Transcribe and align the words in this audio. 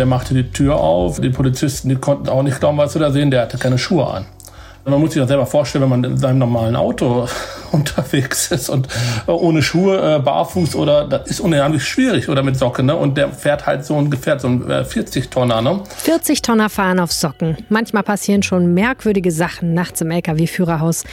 Der 0.00 0.06
machte 0.06 0.32
die 0.32 0.50
Tür 0.50 0.80
auf. 0.80 1.20
Die 1.20 1.28
Polizisten, 1.28 1.90
die 1.90 1.94
konnten 1.94 2.30
auch 2.30 2.42
nicht 2.42 2.58
glauben, 2.58 2.78
was 2.78 2.94
sie 2.94 2.98
da 2.98 3.10
sehen. 3.10 3.30
Der 3.30 3.42
hatte 3.42 3.58
keine 3.58 3.76
Schuhe 3.76 4.06
an. 4.06 4.24
Man 4.86 4.98
muss 4.98 5.12
sich 5.12 5.20
das 5.20 5.28
selber 5.28 5.44
vorstellen, 5.44 5.82
wenn 5.82 5.90
man 5.90 6.04
in 6.04 6.16
seinem 6.16 6.38
normalen 6.38 6.74
Auto 6.74 7.28
unterwegs 7.72 8.50
ist 8.50 8.68
und 8.68 8.88
äh, 9.26 9.30
ohne 9.30 9.62
Schuhe, 9.62 10.16
äh, 10.16 10.18
barfuß 10.18 10.74
oder 10.76 11.06
das 11.06 11.28
ist 11.28 11.40
unheimlich 11.40 11.84
schwierig 11.84 12.28
oder 12.28 12.42
mit 12.42 12.56
Socken. 12.56 12.86
Ne? 12.86 12.96
Und 12.96 13.16
der 13.16 13.30
fährt 13.30 13.66
halt 13.66 13.84
so 13.84 13.96
ein 13.96 14.10
Gefährt, 14.10 14.40
so 14.40 14.48
ein 14.48 14.64
40-Tonner. 14.64 15.62
Ne? 15.62 15.82
40 15.98 16.42
Tonner 16.42 16.70
fahren 16.70 17.00
auf 17.00 17.12
Socken. 17.12 17.56
Manchmal 17.68 18.02
passieren 18.02 18.42
schon 18.42 18.74
merkwürdige 18.74 19.30
Sachen 19.30 19.74
nachts 19.74 20.00
im 20.00 20.10
LKW-Führerhaus. 20.10 21.04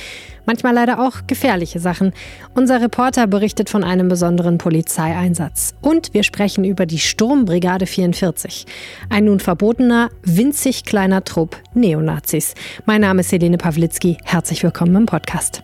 Manchmal 0.48 0.74
leider 0.74 1.06
auch 1.06 1.28
gefährliche 1.28 1.82
Sachen. 1.82 2.14
Unser 2.56 2.82
Reporter 2.82 3.28
berichtet 3.28 3.70
von 3.70 3.84
einem 3.84 4.08
besonderen 4.08 4.58
Polizeieinsatz. 4.58 5.76
Und 5.82 6.14
wir 6.14 6.24
sprechen 6.24 6.64
über 6.64 6.86
die 6.86 7.00
Sturmbrigade 7.00 7.86
44. 7.86 8.66
Ein 9.10 9.26
nun 9.26 9.42
verbotener, 9.42 10.10
winzig 10.24 10.86
kleiner 10.86 11.26
Trupp 11.26 11.58
Neonazis. 11.74 12.54
Mein 12.86 13.02
Name 13.02 13.20
ist 13.20 13.32
Helene 13.34 13.58
Pawlitzki. 13.58 14.20
Herzlich 14.24 14.64
willkommen 14.64 14.96
im 14.96 15.06
Podcast. 15.06 15.64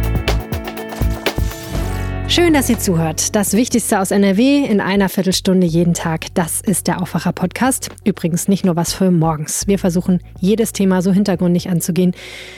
Schön, 2.31 2.53
dass 2.53 2.69
ihr 2.69 2.79
zuhört. 2.79 3.35
Das 3.35 3.51
Wichtigste 3.51 3.99
aus 3.99 4.11
NRW 4.11 4.63
in 4.63 4.79
einer 4.79 5.09
Viertelstunde 5.09 5.67
jeden 5.67 5.93
Tag. 5.93 6.33
Das 6.33 6.61
ist 6.61 6.87
der 6.87 7.01
Aufwacher-Podcast. 7.01 7.89
Übrigens 8.05 8.47
nicht 8.47 8.63
nur 8.63 8.77
was 8.77 8.93
für 8.93 9.11
morgens. 9.11 9.67
Wir 9.67 9.77
versuchen, 9.77 10.21
jedes 10.39 10.71
Thema 10.71 11.01
so 11.01 11.11
hintergründig 11.11 11.69
anzugehen, 11.69 12.13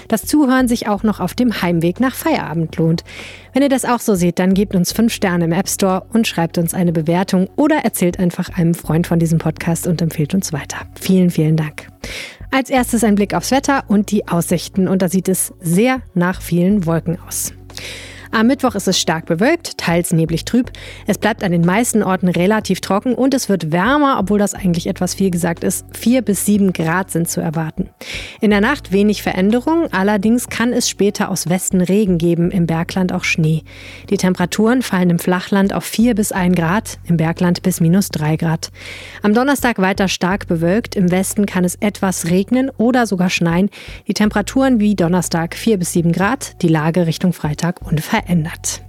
dass 0.09 0.27
Zuhören 0.27 0.68
sich 0.68 0.88
auch 0.88 1.02
noch 1.02 1.20
auf 1.20 1.34
dem 1.34 1.63
Heimweg 1.63 1.99
nach 1.99 2.13
Feierabend 2.13 2.76
lohnt. 2.76 3.04
Wenn 3.52 3.63
ihr 3.63 3.70
das 3.70 3.84
auch 3.84 3.99
so 3.99 4.13
seht, 4.13 4.38
dann 4.38 4.54
gebt 4.54 4.76
uns 4.76 4.91
fünf 4.91 5.12
Sterne 5.12 5.46
im 5.46 5.52
App 5.52 5.68
Store 5.68 6.05
und 6.13 6.27
schreibt 6.27 6.60
uns 6.60 6.76
eine 6.76 6.91
Bewertung 6.91 7.49
oder 7.55 7.77
erzählt 7.77 8.20
einfach 8.20 8.49
einem 8.49 8.76
Freund 8.76 9.07
von 9.07 9.18
diesem 9.18 9.40
Podcast 9.40 9.88
und 9.88 10.04
empfehlt 10.04 10.35
uns 10.35 10.54
weiter. 10.54 10.85
Vielen, 11.01 11.32
vielen 11.32 11.57
Dank. 11.57 11.88
Als 12.51 12.70
erstes 12.70 13.04
ein 13.04 13.16
Blick 13.16 13.34
aufs 13.34 13.49
Wetter 13.49 13.85
und 13.88 14.12
die 14.12 14.27
Aussichten. 14.27 14.88
Und 14.88 15.01
da 15.01 15.10
sieht 15.10 15.27
es 15.27 15.51
sehr 15.62 16.04
nach 16.13 16.44
vielen 16.44 16.85
Wolken 16.85 17.18
aus. 17.27 17.54
Am 18.34 18.48
Mittwoch 18.48 18.73
ist 18.73 18.87
es 18.87 18.99
stark 18.99 19.27
bewölkt, 19.27 19.77
teils 19.77 20.12
neblig 20.12 20.43
trüb. 20.43 20.71
Es 21.05 21.20
bleibt 21.20 21.43
an 21.43 21.51
den 21.51 21.63
meisten 21.63 22.01
Orten 22.01 22.27
relativ 22.27 22.81
trocken 22.81 23.13
und 23.13 23.35
es 23.35 23.48
wird 23.48 23.71
wärmer, 23.71 24.17
obwohl 24.20 24.39
das 24.39 24.55
eigentlich 24.55 24.87
etwas 24.87 25.13
viel 25.13 25.29
gesagt 25.29 25.63
ist. 25.63 25.85
Vier 25.95 26.23
bis 26.23 26.43
sieben 26.43 26.73
Grad 26.73 27.11
sind 27.11 27.29
zu 27.29 27.41
erwarten. 27.41 27.89
In 28.41 28.49
der 28.49 28.59
Nacht 28.59 28.91
wenig 28.91 29.21
Veränderung, 29.21 29.85
allerdings 29.93 30.49
kann 30.49 30.73
es 30.73 30.89
später 30.89 31.29
aus 31.29 31.48
Westen 31.48 31.79
Regen 31.79 32.17
geben, 32.17 32.49
im 32.49 32.65
Bergland 32.65 33.13
auch 33.13 33.23
Schnee. 33.23 33.65
Die 34.09 34.17
Temperaturen 34.17 34.81
fallen 34.81 35.11
im 35.11 35.20
Flachland 35.20 35.71
auf 35.71 35.84
vier 35.84 36.15
bis 36.15 36.31
ein 36.31 36.55
Grad, 36.55 36.98
im 37.05 37.17
Bergland 37.17 37.61
bis 37.61 37.81
minus 37.81 38.09
drei 38.09 38.35
Grad. 38.35 38.71
Am 39.21 39.35
Donnerstag 39.35 39.77
weiter 39.77 40.07
stark 40.07 40.48
bewölkt, 40.48 40.95
im 40.95 41.11
Westen 41.11 41.45
kann 41.45 41.65
es 41.65 41.76
etwas 41.76 42.31
regnen 42.31 42.71
oder 42.77 43.05
sogar 43.05 43.29
schneien. 43.29 43.70
Die 44.07 44.15
Temperaturen 44.15 44.79
wie 44.79 44.95
Donnerstag 44.95 45.54
vier 45.54 45.77
bis 45.77 45.91
sieben 45.91 46.11
Grad, 46.11 46.59
die 46.63 46.67
Lage 46.67 47.05
Richtung 47.05 47.31
Freitag 47.31 47.79
unverändert 47.84 48.23
verändert. 48.24 48.82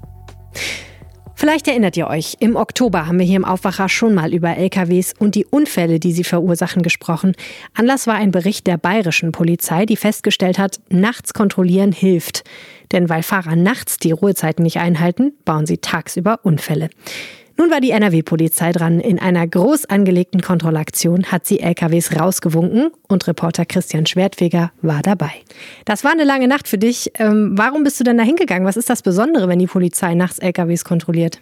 Vielleicht 1.37 1.69
erinnert 1.69 1.97
ihr 1.97 2.07
euch, 2.07 2.37
im 2.41 2.57
Oktober 2.57 3.07
haben 3.07 3.19
wir 3.19 3.27
hier 3.27 3.37
im 3.37 3.45
Aufwacher 3.45 3.89
schon 3.89 4.15
mal 4.15 4.33
über 4.33 4.57
LKWs 4.57 5.15
und 5.19 5.35
die 5.35 5.45
Unfälle, 5.45 5.99
die 5.99 6.13
sie 6.13 6.25
verursachen, 6.25 6.83
gesprochen. 6.83 7.35
Anlass 7.75 8.07
war 8.07 8.15
ein 8.15 8.31
Bericht 8.31 8.67
der 8.67 8.79
bayerischen 8.79 9.33
Polizei, 9.33 9.85
die 9.85 9.97
festgestellt 9.97 10.59
hat, 10.59 10.81
nachts 10.89 11.35
kontrollieren 11.35 11.93
hilft. 11.93 12.45
Denn 12.93 13.09
weil 13.09 13.23
Fahrer 13.23 13.57
nachts 13.57 13.99
die 13.99 14.13
Ruhezeiten 14.13 14.63
nicht 14.63 14.79
einhalten, 14.79 15.33
bauen 15.45 15.67
sie 15.67 15.79
tagsüber 15.79 16.39
Unfälle. 16.45 16.89
Nun 17.57 17.71
war 17.71 17.81
die 17.81 17.93
NRW-Polizei 17.93 18.73
dran. 18.73 18.99
In 18.99 19.21
einer 19.21 19.47
groß 19.47 19.87
angelegten 19.87 20.43
Kontrollaktion 20.43 21.27
hat 21.27 21.47
sie 21.47 21.61
LKWs 21.61 22.19
rausgewunken 22.19 22.91
und 23.07 23.27
Reporter 23.29 23.65
Christian 23.65 24.07
Schwertfeger 24.07 24.73
war 24.83 25.03
dabei. 25.03 25.31
Das 25.85 26.03
war 26.03 26.11
eine 26.11 26.25
lange 26.25 26.49
Nacht 26.49 26.67
für 26.67 26.79
dich. 26.79 27.13
Ähm, 27.19 27.53
warum 27.57 27.85
bist 27.85 28.01
du 28.01 28.05
denn 28.05 28.19
da 28.19 28.25
hingegangen? 28.25 28.67
Was 28.67 28.77
ist 28.77 28.91
das 28.91 29.03
Besondere, 29.03 29.49
wenn 29.49 29.61
die 29.61 29.69
Polizei 29.69 30.15
nachts 30.15 30.41
LKWs 30.41 30.85
kontrolliert? 30.85 31.39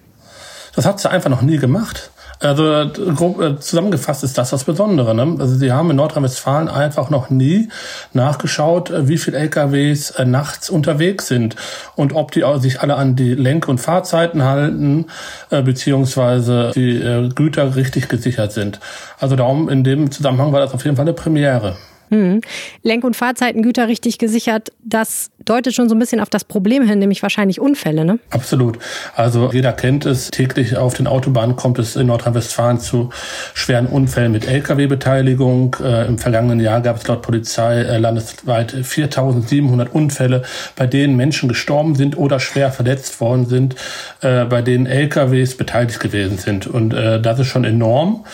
Das 0.74 0.84
hat 0.84 1.00
sie 1.00 1.10
einfach 1.10 1.30
noch 1.30 1.42
nie 1.42 1.58
gemacht. 1.58 2.10
Also 2.42 2.90
grob 3.14 3.40
äh, 3.40 3.58
zusammengefasst 3.58 4.24
ist 4.24 4.36
das 4.36 4.50
das 4.50 4.64
Besondere. 4.64 5.14
Ne? 5.14 5.36
Also 5.38 5.54
sie 5.54 5.70
haben 5.70 5.90
in 5.90 5.96
Nordrhein-Westfalen 5.96 6.68
einfach 6.68 7.08
noch 7.08 7.30
nie 7.30 7.68
nachgeschaut, 8.12 8.90
äh, 8.90 9.08
wie 9.08 9.16
viele 9.16 9.38
LKWs 9.38 10.10
äh, 10.10 10.24
nachts 10.24 10.68
unterwegs 10.68 11.28
sind 11.28 11.54
und 11.94 12.12
ob 12.12 12.32
die 12.32 12.44
sich 12.58 12.80
alle 12.80 12.96
an 12.96 13.14
die 13.14 13.34
Lenk- 13.34 13.68
und 13.68 13.78
Fahrzeiten 13.78 14.42
halten, 14.42 15.06
beziehungsweise 15.50 16.72
die 16.74 17.30
Güter 17.34 17.76
richtig 17.76 18.08
gesichert 18.08 18.52
sind. 18.52 18.80
Also 19.20 19.36
darum 19.36 19.68
in 19.68 19.84
dem 19.84 20.10
Zusammenhang 20.10 20.52
war 20.52 20.60
das 20.60 20.74
auf 20.74 20.84
jeden 20.84 20.96
Fall 20.96 21.04
eine 21.04 21.12
Premiere. 21.12 21.76
Hm. 22.12 22.42
Lenk- 22.82 23.04
und 23.04 23.16
Fahrzeitengüter 23.16 23.88
richtig 23.88 24.18
gesichert, 24.18 24.70
das 24.84 25.30
deutet 25.46 25.74
schon 25.74 25.88
so 25.88 25.94
ein 25.94 25.98
bisschen 25.98 26.20
auf 26.20 26.28
das 26.28 26.44
Problem 26.44 26.86
hin, 26.86 26.98
nämlich 26.98 27.22
wahrscheinlich 27.22 27.58
Unfälle, 27.58 28.04
ne? 28.04 28.18
Absolut. 28.28 28.78
Also 29.16 29.50
jeder 29.50 29.72
kennt 29.72 30.04
es, 30.04 30.30
täglich 30.30 30.76
auf 30.76 30.92
den 30.92 31.06
Autobahnen 31.06 31.56
kommt 31.56 31.78
es 31.78 31.96
in 31.96 32.08
Nordrhein-Westfalen 32.08 32.80
zu 32.80 33.08
schweren 33.54 33.86
Unfällen 33.86 34.30
mit 34.30 34.46
Lkw-Beteiligung. 34.46 35.76
Äh, 35.82 36.06
Im 36.06 36.18
vergangenen 36.18 36.60
Jahr 36.60 36.82
gab 36.82 36.98
es 36.98 37.08
laut 37.08 37.22
Polizei 37.22 37.80
äh, 37.80 37.96
landesweit 37.96 38.74
4.700 38.74 39.88
Unfälle, 39.88 40.42
bei 40.76 40.86
denen 40.86 41.16
Menschen 41.16 41.48
gestorben 41.48 41.94
sind 41.94 42.18
oder 42.18 42.40
schwer 42.40 42.72
verletzt 42.72 43.22
worden 43.22 43.46
sind, 43.46 43.74
äh, 44.20 44.44
bei 44.44 44.60
denen 44.60 44.84
Lkws 44.84 45.56
beteiligt 45.56 45.98
gewesen 45.98 46.36
sind. 46.36 46.66
Und 46.66 46.92
äh, 46.92 47.22
das 47.22 47.38
ist 47.40 47.46
schon 47.46 47.64
enorm. 47.64 48.26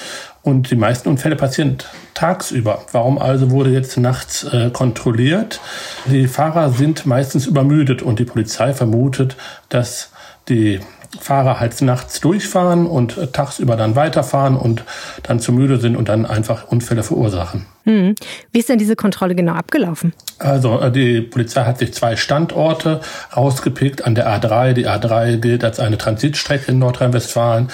Und 0.49 0.71
die 0.71 0.77
meisten 0.77 1.11
Unfälle 1.11 1.37
passieren 1.37 1.77
tagsüber. 2.15 2.87
Warum 2.93 3.19
also 3.19 3.51
wurde 3.51 3.71
jetzt 3.71 3.99
nachts 3.99 4.45
äh, 4.45 4.71
kontrolliert? 4.71 5.61
Die 6.07 6.27
Fahrer 6.27 6.71
sind 6.71 7.05
meistens 7.05 7.47
übermüdet 7.47 8.01
und 8.01 8.19
die 8.19 8.25
Polizei 8.25 8.73
vermutet, 8.73 9.37
dass 9.69 10.11
die 10.49 10.81
Fahrer 11.21 11.61
halt 11.61 11.81
nachts 11.83 12.21
durchfahren 12.21 12.87
und 12.87 13.19
äh, 13.19 13.27
tagsüber 13.27 13.77
dann 13.77 13.95
weiterfahren 13.95 14.57
und 14.57 14.85
dann 15.23 15.39
zu 15.39 15.53
müde 15.53 15.79
sind 15.79 15.97
und 15.97 16.09
dann 16.09 16.25
einfach 16.25 16.69
Unfälle 16.69 17.03
verursachen. 17.03 17.67
Hm. 17.85 18.15
Wie 18.51 18.59
ist 18.59 18.71
denn 18.71 18.79
diese 18.79 18.97
Kontrolle 18.97 19.35
genau 19.35 19.53
abgelaufen? 19.53 20.15
Also 20.39 20.81
äh, 20.81 20.91
die 20.91 21.21
Polizei 21.21 21.65
hat 21.65 21.79
sich 21.79 21.93
zwei 21.93 22.17
Standorte 22.17 23.01
rausgepickt 23.37 24.07
an 24.07 24.15
der 24.15 24.29
A3. 24.29 24.73
Die 24.73 24.89
A3 24.89 25.37
gilt 25.37 25.63
als 25.63 25.79
eine 25.79 25.99
Transitstrecke 25.99 26.71
in 26.73 26.79
Nordrhein-Westfalen. 26.79 27.69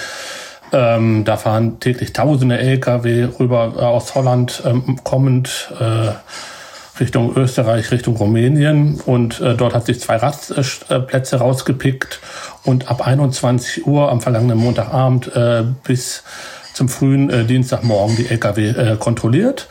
Ähm, 0.75 1.23
da 1.23 1.37
fahren 1.37 1.79
täglich 1.79 2.11
tausende 2.11 2.57
Lkw 2.57 3.29
rüber 3.39 3.75
äh, 3.77 3.81
aus 3.81 4.13
Holland 4.13 4.61
ähm, 4.65 4.99
kommend 5.05 5.71
äh, 5.79 6.11
Richtung 6.99 7.33
Österreich, 7.35 7.91
Richtung 7.91 8.17
Rumänien. 8.17 8.99
Und 9.05 9.39
äh, 9.39 9.55
dort 9.55 9.73
hat 9.73 9.85
sich 9.85 10.01
zwei 10.01 10.17
Rastplätze 10.17 11.37
rausgepickt. 11.37 12.19
Und 12.65 12.89
ab 12.89 13.07
21 13.07 13.87
Uhr 13.87 14.11
am 14.11 14.19
vergangenen 14.19 14.57
Montagabend 14.57 15.33
äh, 15.33 15.63
bis 15.83 16.23
zum 16.73 16.89
frühen 16.89 17.29
äh, 17.29 17.45
Dienstagmorgen 17.45 18.17
die 18.17 18.27
Lkw 18.27 18.69
äh, 18.69 18.97
kontrolliert. 18.97 19.69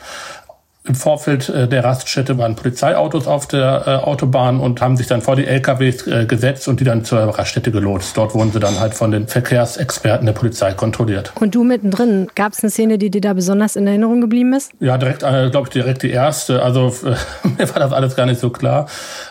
Im 0.87 0.93
Vorfeld 0.93 1.49
äh, 1.49 1.67
der 1.67 1.83
Raststätte 1.83 2.37
waren 2.37 2.55
Polizeiautos 2.55 3.27
auf 3.27 3.47
der 3.47 3.83
äh, 3.87 3.89
Autobahn 4.05 4.59
und 4.59 4.81
haben 4.81 4.97
sich 4.97 5.07
dann 5.07 5.21
vor 5.21 5.35
die 5.35 5.47
LKWs 5.47 6.05
äh, 6.05 6.25
gesetzt 6.25 6.67
und 6.67 6.79
die 6.79 6.83
dann 6.83 7.03
zur 7.03 7.19
Raststätte 7.19 7.71
gelotst. 7.71 8.15
Dort 8.17 8.35
wurden 8.35 8.51
sie 8.51 8.59
dann 8.59 8.79
halt 8.79 8.93
von 8.93 9.09
den 9.09 9.27
Verkehrsexperten 9.27 10.27
der 10.27 10.33
Polizei 10.33 10.73
kontrolliert. 10.73 11.31
Und 11.39 11.55
du 11.55 11.63
mittendrin, 11.63 12.27
gab 12.35 12.53
es 12.53 12.61
eine 12.61 12.69
Szene, 12.69 12.99
die 12.99 13.09
dir 13.09 13.21
da 13.21 13.33
besonders 13.33 13.75
in 13.75 13.87
Erinnerung 13.87 14.21
geblieben 14.21 14.53
ist? 14.53 14.73
Ja, 14.79 14.97
direkt, 14.97 15.23
äh, 15.23 15.49
glaube 15.49 15.67
ich, 15.67 15.73
direkt 15.73 16.03
die 16.03 16.11
erste. 16.11 16.61
Also 16.61 16.93
mir 17.57 17.67
war 17.69 17.79
das 17.79 17.91
alles 17.91 18.15
gar 18.15 18.27
nicht 18.27 18.39
so 18.39 18.51
klar. 18.51 18.87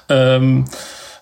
Ähm, 0.08 0.64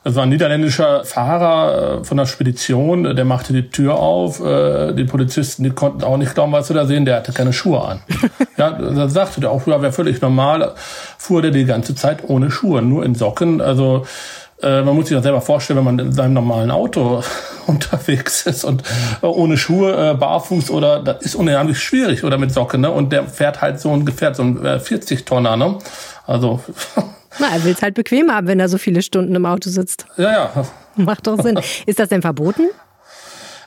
das 0.05 0.17
war 0.17 0.25
ein 0.25 0.31
niederländischer 0.31 1.05
Fahrer 1.05 2.01
äh, 2.01 2.05
von 2.05 2.17
der 2.17 2.27
Spedition, 2.27 3.15
der 3.15 3.25
machte 3.25 3.53
die 3.53 3.71
Tür 3.71 3.97
auf. 3.97 4.45
Äh, 4.45 4.95
die 4.95 5.05
Polizisten, 5.05 5.63
die 5.63 5.71
konnten 5.71 6.03
auch 6.03 6.17
nicht 6.17 6.35
glauben, 6.35 6.53
was 6.53 6.69
sie 6.69 6.75
da 6.75 6.87
sehen. 6.87 7.05
Der 7.05 7.17
hatte 7.17 7.33
keine 7.33 7.53
Schuhe 7.53 7.83
an. 7.83 8.01
ja, 8.57 8.71
da 8.71 9.09
sagte 9.09 9.41
der 9.41 9.53
auch, 9.53 9.67
ja, 9.67 9.81
wäre 9.81 9.93
völlig 9.93 10.21
normal. 10.21 10.75
Fuhr 11.19 11.43
der 11.43 11.53
die 11.53 11.65
ganze 11.65 11.95
Zeit 11.95 12.29
ohne 12.29 12.51
Schuhe, 12.51 12.83
nur 12.83 13.05
in 13.05 13.15
Socken. 13.15 13.61
Also 13.61 14.05
äh, 14.61 14.83
man 14.83 14.97
muss 14.97 15.07
sich 15.07 15.17
das 15.17 15.23
selber 15.23 15.41
vorstellen, 15.41 15.79
wenn 15.79 15.85
man 15.85 15.99
in 16.01 16.13
seinem 16.13 16.35
normalen 16.35 16.73
Auto 16.73 17.23
unterwegs 17.69 18.45
ist 18.45 18.65
und 18.65 18.83
ohne 19.21 19.57
Schuhe, 19.57 20.17
barfuß 20.17 20.71
oder 20.71 21.01
das 21.01 21.23
ist 21.23 21.37
unheimlich 21.37 21.79
schwierig 21.79 22.25
oder 22.25 22.39
mit 22.39 22.53
Socken. 22.53 22.81
Ne? 22.81 22.91
Und 22.91 23.13
der 23.13 23.29
fährt 23.29 23.63
halt 23.63 23.79
so 23.79 23.93
ein 23.93 24.05
Gefährt, 24.05 24.35
so 24.35 24.43
ein 24.43 24.81
40 24.81 25.25
Tonner. 25.25 25.57
Ne? 25.57 25.79
Also 26.27 26.61
Na, 27.39 27.49
er 27.53 27.65
will 27.65 27.73
es 27.73 27.83
halt 27.83 27.95
bequem 27.95 28.31
haben, 28.31 28.47
wenn 28.47 28.61
er 28.61 28.69
so 28.69 28.79
viele 28.79 29.03
Stunden 29.03 29.35
im 29.35 29.47
Auto 29.47 29.71
sitzt. 29.71 30.07
Ja, 30.17 30.31
ja. 30.31 30.67
Macht 30.97 31.27
doch 31.27 31.41
Sinn. 31.41 31.59
Ist 31.87 31.99
das 31.99 32.09
denn 32.09 32.23
verboten? 32.23 32.69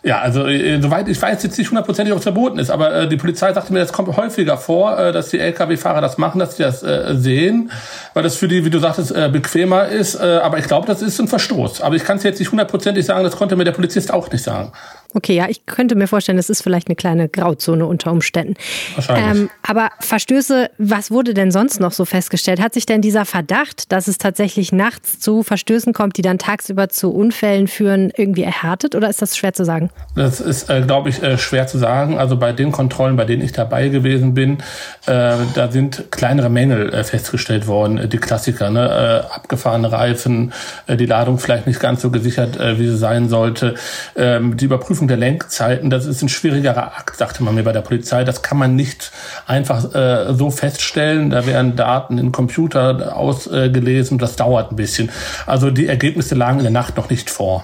Ja, 0.05 0.19
also 0.19 0.45
äh, 0.45 0.79
soweit 0.79 1.07
ich 1.07 1.19
weiß 1.19 1.41
jetzt 1.41 1.57
nicht 1.57 1.71
hundertprozentig, 1.71 2.13
ob 2.13 2.19
es 2.19 2.23
verboten 2.23 2.59
ist, 2.59 2.69
aber 2.69 2.93
äh, 2.93 3.09
die 3.09 3.17
Polizei 3.17 3.51
sagte 3.53 3.73
mir, 3.73 3.79
es 3.79 3.91
kommt 3.91 4.15
häufiger 4.15 4.55
vor, 4.55 4.99
äh, 4.99 5.11
dass 5.11 5.29
die 5.29 5.39
Lkw-Fahrer 5.39 5.99
das 5.99 6.19
machen, 6.19 6.37
dass 6.37 6.57
sie 6.57 6.63
das 6.63 6.83
äh, 6.83 7.15
sehen, 7.15 7.71
weil 8.13 8.21
das 8.21 8.35
für 8.35 8.47
die, 8.47 8.63
wie 8.63 8.69
du 8.69 8.77
sagtest, 8.77 9.11
äh, 9.15 9.29
bequemer 9.33 9.87
ist. 9.87 10.13
Äh, 10.13 10.41
aber 10.43 10.59
ich 10.59 10.67
glaube, 10.67 10.85
das 10.85 11.01
ist 11.01 11.19
ein 11.19 11.27
Verstoß. 11.27 11.81
Aber 11.81 11.95
ich 11.95 12.03
kann 12.03 12.17
es 12.17 12.23
jetzt 12.23 12.37
nicht 12.37 12.51
hundertprozentig 12.51 13.03
sagen, 13.03 13.23
das 13.23 13.35
konnte 13.35 13.55
mir 13.55 13.63
der 13.63 13.71
Polizist 13.71 14.13
auch 14.13 14.31
nicht 14.31 14.43
sagen. 14.43 14.71
Okay, 15.13 15.35
ja, 15.35 15.47
ich 15.47 15.65
könnte 15.65 15.95
mir 15.95 16.07
vorstellen, 16.07 16.37
das 16.37 16.49
ist 16.49 16.61
vielleicht 16.61 16.87
eine 16.87 16.95
kleine 16.95 17.29
Grauzone 17.29 17.85
unter 17.85 18.11
Umständen. 18.11 18.55
Wahrscheinlich. 18.95 19.41
Ähm, 19.41 19.49
aber 19.63 19.89
Verstöße, 19.99 20.69
was 20.77 21.11
wurde 21.11 21.33
denn 21.33 21.51
sonst 21.51 21.79
noch 21.79 21.91
so 21.91 22.05
festgestellt? 22.05 22.59
Hat 22.59 22.73
sich 22.73 22.85
denn 22.85 23.01
dieser 23.01 23.25
Verdacht, 23.25 23.91
dass 23.91 24.07
es 24.07 24.17
tatsächlich 24.17 24.71
nachts 24.71 25.19
zu 25.19 25.43
Verstößen 25.43 25.93
kommt, 25.93 26.17
die 26.17 26.21
dann 26.21 26.37
tagsüber 26.37 26.89
zu 26.89 27.13
Unfällen 27.13 27.67
führen, 27.67 28.11
irgendwie 28.15 28.43
erhärtet 28.43 28.95
oder 28.95 29.09
ist 29.09 29.21
das 29.21 29.37
schwer 29.37 29.53
zu 29.53 29.63
sagen? 29.63 29.89
Das 30.15 30.41
ist, 30.41 30.69
äh, 30.69 30.81
glaube 30.81 31.09
ich, 31.09 31.23
äh, 31.23 31.37
schwer 31.37 31.67
zu 31.67 31.77
sagen. 31.77 32.17
Also 32.17 32.37
bei 32.37 32.51
den 32.51 32.71
Kontrollen, 32.71 33.15
bei 33.15 33.25
denen 33.25 33.43
ich 33.43 33.51
dabei 33.51 33.89
gewesen 33.89 34.33
bin, 34.33 34.59
äh, 35.05 35.37
da 35.53 35.71
sind 35.71 36.11
kleinere 36.11 36.49
Mängel 36.49 36.93
äh, 36.93 37.03
festgestellt 37.03 37.67
worden. 37.67 38.09
Die 38.09 38.17
Klassiker, 38.17 38.69
ne? 38.69 39.23
Äh, 39.29 39.33
abgefahrene 39.33 39.91
Reifen, 39.91 40.53
äh, 40.87 40.97
die 40.97 41.05
Ladung 41.05 41.39
vielleicht 41.39 41.67
nicht 41.67 41.79
ganz 41.79 42.01
so 42.01 42.11
gesichert, 42.11 42.57
wie 42.59 42.87
sie 42.87 42.97
sein 42.97 43.29
sollte. 43.29 43.75
Ähm, 44.15 44.57
die 44.57 44.65
Überprüfung 44.65 45.04
Überprüfung 45.05 45.07
der 45.07 45.17
Lenkzeiten, 45.17 45.89
das 45.89 46.05
ist 46.05 46.21
ein 46.21 46.29
schwierigerer 46.29 46.97
Akt, 46.97 47.17
sagte 47.17 47.43
man 47.43 47.55
mir 47.55 47.63
bei 47.63 47.71
der 47.71 47.81
Polizei. 47.81 48.23
Das 48.23 48.41
kann 48.41 48.57
man 48.57 48.75
nicht 48.75 49.11
einfach 49.47 49.93
äh, 49.93 50.33
so 50.33 50.51
feststellen. 50.51 51.29
Da 51.29 51.45
werden 51.45 51.75
Daten 51.75 52.17
in 52.17 52.31
Computer 52.31 53.15
ausgelesen. 53.15 54.17
das 54.17 54.35
dauert 54.35 54.71
ein 54.71 54.75
bisschen. 54.75 55.09
Also 55.45 55.71
die 55.71 55.87
Ergebnisse 55.87 56.35
lagen 56.35 56.59
in 56.59 56.63
der 56.63 56.71
Nacht 56.71 56.97
noch 56.97 57.09
nicht 57.09 57.29
vor. 57.29 57.63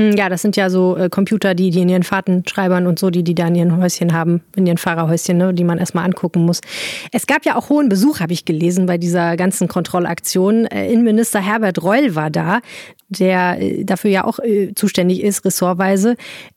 Hm, 0.00 0.16
ja, 0.16 0.30
das 0.30 0.40
sind 0.40 0.56
ja 0.56 0.70
so 0.70 0.96
äh, 0.96 1.10
Computer, 1.10 1.54
die, 1.54 1.68
die 1.68 1.82
in 1.82 1.90
ihren 1.90 2.04
Fahrtenschreibern 2.04 2.86
und 2.86 2.98
so, 2.98 3.10
die 3.10 3.22
die 3.22 3.34
da 3.34 3.46
in 3.48 3.54
ihren 3.54 3.76
Häuschen 3.76 4.14
haben, 4.14 4.40
in 4.56 4.66
ihren 4.66 4.78
Fahrerhäuschen, 4.78 5.36
ne, 5.36 5.52
die 5.52 5.64
man 5.64 5.76
erstmal 5.76 6.06
angucken 6.06 6.46
muss. 6.46 6.62
Es 7.12 7.26
gab 7.26 7.44
ja 7.44 7.56
auch 7.56 7.68
hohen 7.68 7.90
Besuch, 7.90 8.20
habe 8.20 8.32
ich 8.32 8.46
gelesen, 8.46 8.86
bei 8.86 8.96
dieser 8.96 9.36
ganzen 9.36 9.68
Kontrollaktion. 9.68 10.64
Äh, 10.64 10.90
Innenminister 10.90 11.40
Herbert 11.40 11.82
Reul 11.82 12.14
war 12.14 12.30
da 12.30 12.60
der 13.12 13.60
äh, 13.60 13.84
dafür 13.84 14.10
ja 14.10 14.24
auch 14.24 14.38
zuständig 14.76 15.22
ist, 15.22 15.44
ressortweise. 15.44 16.14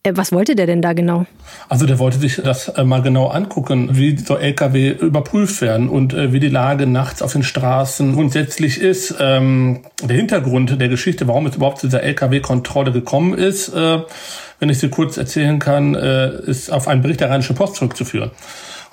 Was 0.07 0.31
wollte 0.31 0.55
der 0.55 0.67
denn 0.67 0.83
da 0.83 0.93
genau? 0.93 1.25
Also 1.67 1.87
der 1.87 1.97
wollte 1.97 2.19
sich 2.19 2.35
das 2.43 2.71
mal 2.85 3.01
genau 3.01 3.27
angucken, 3.27 3.89
wie 3.93 4.15
so 4.17 4.37
Lkw 4.37 4.89
überprüft 4.91 5.61
werden 5.61 5.89
und 5.89 6.15
wie 6.15 6.39
die 6.39 6.49
Lage 6.49 6.85
nachts 6.85 7.23
auf 7.23 7.33
den 7.33 7.41
Straßen 7.41 8.13
grundsätzlich 8.13 8.79
ist. 8.79 9.15
Ähm, 9.19 9.79
der 10.03 10.15
Hintergrund 10.15 10.79
der 10.79 10.89
Geschichte, 10.89 11.27
warum 11.27 11.47
es 11.47 11.55
überhaupt 11.55 11.79
zu 11.79 11.87
dieser 11.87 12.03
Lkw-Kontrolle 12.03 12.91
gekommen 12.91 13.32
ist, 13.33 13.73
wenn 13.73 14.69
ich 14.69 14.79
sie 14.79 14.89
kurz 14.89 15.17
erzählen 15.17 15.59
kann, 15.59 15.95
ist 15.95 16.71
auf 16.71 16.87
einen 16.87 17.01
Bericht 17.01 17.19
der 17.19 17.29
Rheinischen 17.29 17.55
Post 17.55 17.75
zurückzuführen. 17.75 18.31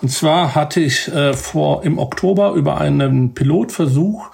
Und 0.03 0.11
zwar 0.11 0.55
hatte 0.55 0.81
ich 0.81 1.11
vor 1.35 1.85
im 1.85 1.99
Oktober 1.99 2.53
über 2.53 2.81
einen 2.81 3.35
Pilotversuch 3.35 4.31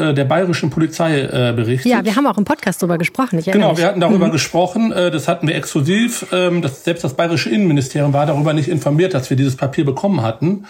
äh, 0.00 0.14
der 0.14 0.24
bayerischen 0.24 0.70
Polizei 0.70 1.20
äh, 1.20 1.52
berichtet. 1.54 1.92
Ja, 1.92 2.04
wir 2.04 2.16
haben 2.16 2.26
auch 2.26 2.38
im 2.38 2.44
Podcast 2.44 2.80
darüber 2.82 2.96
gesprochen. 2.96 3.42
Genau, 3.44 3.76
wir 3.76 3.86
hatten 3.86 4.00
darüber 4.00 4.28
mhm. 4.28 4.32
gesprochen. 4.32 4.92
Äh, 4.92 5.10
das 5.10 5.28
hatten 5.28 5.46
wir 5.46 5.54
exklusiv. 5.54 6.26
Ähm, 6.32 6.62
das, 6.62 6.84
selbst 6.84 7.04
das 7.04 7.14
bayerische 7.14 7.50
Innenministerium 7.50 8.12
war 8.12 8.24
darüber 8.24 8.52
nicht 8.52 8.68
informiert, 8.68 9.14
dass 9.14 9.28
wir 9.28 9.36
dieses 9.36 9.56
Papier 9.56 9.84
bekommen 9.84 10.22
hatten. 10.22 10.64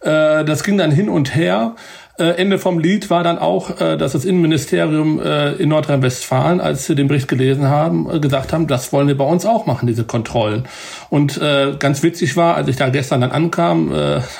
Äh, 0.00 0.44
das 0.44 0.64
ging 0.64 0.76
dann 0.76 0.90
hin 0.90 1.08
und 1.08 1.34
her. 1.34 1.76
Äh, 2.18 2.30
Ende 2.30 2.58
vom 2.58 2.80
Lied 2.80 3.10
war 3.10 3.22
dann 3.22 3.38
auch, 3.38 3.80
äh, 3.80 3.96
dass 3.96 4.12
das 4.12 4.24
Innenministerium 4.24 5.20
äh, 5.20 5.52
in 5.52 5.68
Nordrhein-Westfalen, 5.68 6.60
als 6.60 6.86
sie 6.86 6.96
den 6.96 7.06
Bericht 7.06 7.28
gelesen 7.28 7.68
haben, 7.68 8.20
gesagt 8.20 8.52
haben, 8.52 8.66
das 8.66 8.92
wollen 8.92 9.06
wir 9.06 9.16
bei 9.16 9.24
uns 9.24 9.46
auch 9.46 9.66
machen, 9.66 9.86
diese 9.86 10.04
Kontrollen. 10.04 10.64
Und 11.10 11.40
ganz 11.78 12.02
witzig 12.02 12.36
war, 12.36 12.56
als 12.56 12.68
ich 12.68 12.76
da 12.76 12.88
gestern 12.88 13.20
dann 13.20 13.30
ankam, 13.30 13.90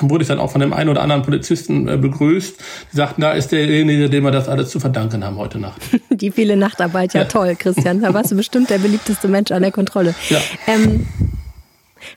wurde 0.00 0.22
ich 0.22 0.28
dann 0.28 0.38
auch 0.38 0.50
von 0.50 0.60
dem 0.60 0.72
einen 0.72 0.90
oder 0.90 1.02
anderen 1.02 1.22
Polizisten 1.22 1.86
begrüßt. 2.00 2.60
Die 2.92 2.96
sagten, 2.96 3.22
da 3.22 3.32
ist 3.32 3.52
derjenige, 3.52 4.10
dem 4.10 4.24
wir 4.24 4.30
das 4.30 4.48
alles 4.48 4.70
zu 4.70 4.80
verdanken 4.80 5.24
haben 5.24 5.36
heute 5.36 5.58
Nacht. 5.58 5.80
Die 6.10 6.30
viele 6.30 6.56
Nachtarbeit, 6.56 7.14
ja, 7.14 7.22
ja. 7.22 7.26
toll, 7.26 7.56
Christian. 7.58 8.02
Da 8.02 8.12
warst 8.12 8.32
du 8.32 8.36
bestimmt 8.36 8.70
der 8.70 8.78
beliebteste 8.78 9.28
Mensch 9.28 9.50
an 9.50 9.62
der 9.62 9.72
Kontrolle. 9.72 10.14
Ja. 10.28 10.38
Ähm, 10.66 11.06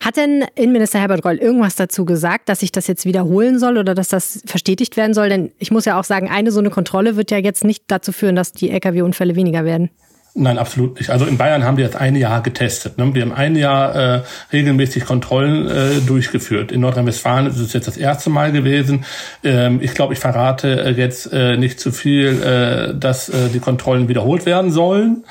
hat 0.03 0.17
denn 0.17 0.45
Innenminister 0.55 0.99
Herbert 0.99 1.25
Reul 1.25 1.37
irgendwas 1.37 1.75
dazu 1.75 2.05
gesagt, 2.05 2.49
dass 2.49 2.61
ich 2.61 2.71
das 2.71 2.87
jetzt 2.87 3.05
wiederholen 3.05 3.59
soll 3.59 3.77
oder 3.77 3.95
dass 3.95 4.09
das 4.09 4.41
verstetigt 4.45 4.97
werden 4.97 5.13
soll? 5.13 5.29
Denn 5.29 5.51
ich 5.59 5.71
muss 5.71 5.85
ja 5.85 5.99
auch 5.99 6.03
sagen, 6.03 6.29
eine 6.29 6.51
so 6.51 6.59
eine 6.59 6.69
Kontrolle 6.69 7.15
wird 7.15 7.31
ja 7.31 7.37
jetzt 7.37 7.63
nicht 7.63 7.83
dazu 7.87 8.11
führen, 8.11 8.35
dass 8.35 8.51
die 8.51 8.69
Lkw-Unfälle 8.69 9.35
weniger 9.35 9.65
werden. 9.65 9.89
Nein, 10.33 10.57
absolut 10.57 10.97
nicht. 10.97 11.09
Also 11.09 11.25
in 11.25 11.37
Bayern 11.37 11.65
haben 11.65 11.75
die 11.75 11.83
jetzt 11.83 11.97
ein 11.97 12.15
Jahr 12.15 12.41
getestet. 12.41 12.97
Ne? 12.97 13.11
Die 13.13 13.21
haben 13.21 13.33
ein 13.33 13.57
Jahr 13.57 13.95
äh, 13.95 14.21
regelmäßig 14.53 15.05
Kontrollen 15.05 15.67
äh, 15.67 15.99
durchgeführt. 16.07 16.71
In 16.71 16.79
Nordrhein-Westfalen 16.79 17.47
ist 17.47 17.59
es 17.59 17.73
jetzt 17.73 17.87
das 17.87 17.97
erste 17.97 18.29
Mal 18.29 18.53
gewesen. 18.53 19.03
Ähm, 19.43 19.79
ich 19.81 19.93
glaube, 19.93 20.13
ich 20.13 20.19
verrate 20.19 20.85
äh, 20.85 20.91
jetzt 20.91 21.33
äh, 21.33 21.57
nicht 21.57 21.81
zu 21.81 21.91
viel, 21.91 22.41
äh, 22.41 22.97
dass 22.97 23.27
äh, 23.27 23.49
die 23.53 23.59
Kontrollen 23.59 24.07
wiederholt 24.07 24.45
werden 24.45 24.71
sollen 24.71 25.25